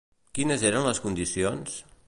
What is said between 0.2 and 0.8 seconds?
Quines